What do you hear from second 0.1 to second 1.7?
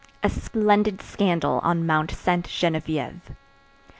a splendid scandal